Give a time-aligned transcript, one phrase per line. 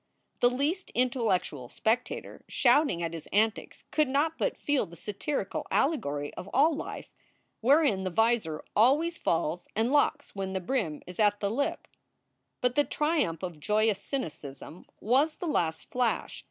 [0.39, 4.57] The least intellectual SOULS FOR SALE 319 spectator shouting at his antics could not but
[4.57, 7.11] feel the satiri cal allegory of all life,
[7.59, 11.87] wherein the visor always falls and locks when the brim is at the lip.
[12.61, 16.39] But the triumph of joyous cynicism was the last flash.